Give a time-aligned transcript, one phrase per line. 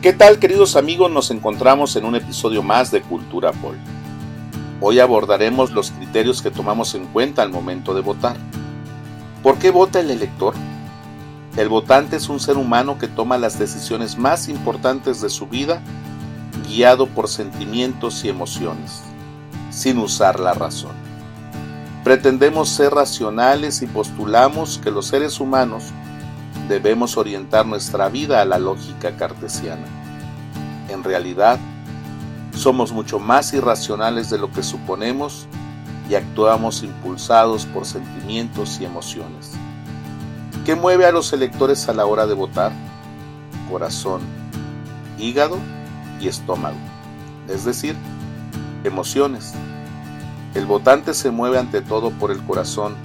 [0.00, 1.10] ¿Qué tal queridos amigos?
[1.10, 3.76] Nos encontramos en un episodio más de Cultura Pol.
[4.80, 8.36] Hoy abordaremos los criterios que tomamos en cuenta al momento de votar.
[9.42, 10.54] ¿Por qué vota el elector?
[11.56, 15.82] El votante es un ser humano que toma las decisiones más importantes de su vida
[16.68, 19.02] guiado por sentimientos y emociones,
[19.72, 20.92] sin usar la razón.
[22.04, 25.86] Pretendemos ser racionales y postulamos que los seres humanos
[26.68, 29.86] debemos orientar nuestra vida a la lógica cartesiana.
[30.88, 31.58] En realidad,
[32.54, 35.46] somos mucho más irracionales de lo que suponemos
[36.10, 39.52] y actuamos impulsados por sentimientos y emociones.
[40.64, 42.72] ¿Qué mueve a los electores a la hora de votar?
[43.70, 44.20] Corazón,
[45.18, 45.58] hígado
[46.20, 46.76] y estómago,
[47.48, 47.96] es decir,
[48.84, 49.54] emociones.
[50.54, 52.96] El votante se mueve ante todo por el corazón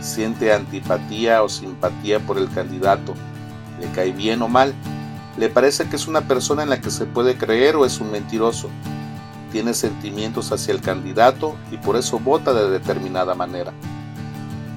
[0.00, 3.14] siente antipatía o simpatía por el candidato,
[3.80, 4.74] le cae bien o mal,
[5.36, 8.10] le parece que es una persona en la que se puede creer o es un
[8.10, 8.68] mentiroso,
[9.52, 13.72] tiene sentimientos hacia el candidato y por eso vota de determinada manera.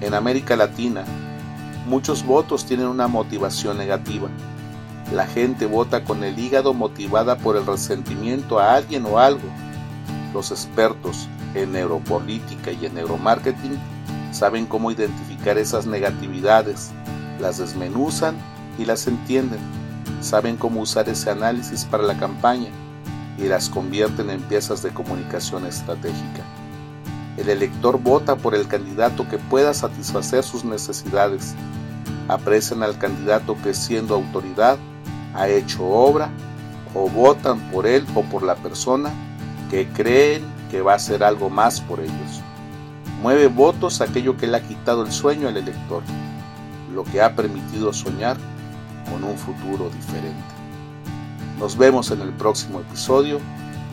[0.01, 1.03] En América Latina,
[1.87, 4.29] muchos votos tienen una motivación negativa.
[5.13, 9.47] La gente vota con el hígado motivada por el resentimiento a alguien o algo.
[10.33, 13.77] Los expertos en neuropolítica y en neuromarketing
[14.31, 16.91] saben cómo identificar esas negatividades,
[17.39, 18.35] las desmenuzan
[18.77, 19.59] y las entienden,
[20.21, 22.69] saben cómo usar ese análisis para la campaña
[23.37, 26.43] y las convierten en piezas de comunicación estratégica.
[27.37, 31.55] El elector vota por el candidato que pueda satisfacer sus necesidades.
[32.27, 34.77] Aprecian al candidato que siendo autoridad
[35.33, 36.29] ha hecho obra
[36.93, 39.11] o votan por él o por la persona
[39.69, 42.41] que creen que va a hacer algo más por ellos.
[43.21, 46.01] Mueve votos aquello que le ha quitado el sueño al elector,
[46.91, 48.35] lo que ha permitido soñar
[49.11, 50.41] con un futuro diferente.
[51.59, 53.39] Nos vemos en el próximo episodio.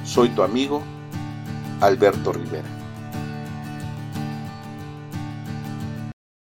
[0.02, 0.82] Soy tu amigo,
[1.82, 2.77] Alberto Rivera.